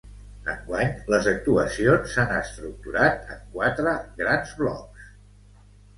[0.51, 5.13] Enguany, les actuacions s’han estructurat en quatre grans blocs.